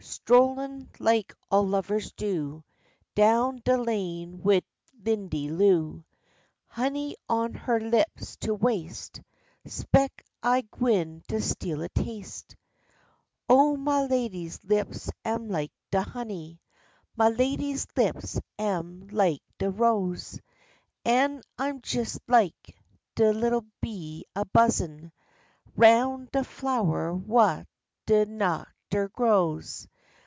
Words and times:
Strollin', 0.03 0.89
like 0.97 1.31
all 1.51 1.65
lovers 1.67 2.11
do, 2.13 2.63
Down 3.13 3.61
de 3.63 3.77
lane 3.77 4.41
wid 4.41 4.63
Lindy 5.05 5.47
Lou; 5.51 6.03
Honey 6.65 7.15
on 7.29 7.53
her 7.53 7.79
lips 7.79 8.35
to 8.37 8.55
waste; 8.55 9.21
'Speck 9.67 10.25
I'm 10.41 10.67
gwine 10.71 11.21
to 11.27 11.39
steal 11.39 11.83
a 11.83 11.89
taste. 11.89 12.55
Oh, 13.47 13.77
ma 13.77 14.01
lady's 14.01 14.63
lips 14.63 15.11
am 15.23 15.47
like 15.49 15.71
de 15.91 16.01
honey, 16.01 16.59
Ma 17.15 17.27
lady's 17.27 17.85
lips 17.95 18.39
am 18.57 19.07
like 19.09 19.43
de 19.59 19.69
rose; 19.69 20.39
An' 21.05 21.43
I'm 21.59 21.79
jes 21.85 22.19
like 22.27 22.75
de 23.13 23.31
little 23.31 23.65
bee 23.81 24.25
a 24.35 24.45
buzzin' 24.45 25.11
'Round 25.75 26.31
de 26.31 26.43
flower 26.43 27.13
wha' 27.13 27.65
de 28.07 28.25
nectah 28.25 28.65
grows. 29.13 29.87